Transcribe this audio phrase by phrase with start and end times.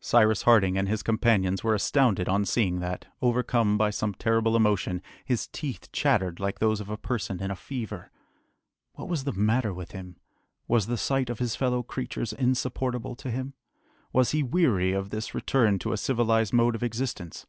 [0.00, 5.00] Cyrus Harding and his companions were astounded on seeing that, overcome by some terrible emotion,
[5.24, 8.10] his teeth chattered like those of a person in a fever.
[8.92, 10.16] What was the matter with him?
[10.68, 13.54] Was the sight of his fellow creatures insupportable to him?
[14.12, 17.46] Was he weary of this return to a civilised mode of existence?